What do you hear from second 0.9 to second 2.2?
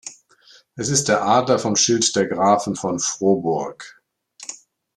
der Adler vom Schild